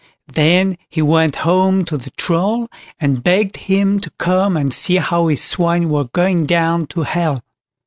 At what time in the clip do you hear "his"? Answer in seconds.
5.27-5.43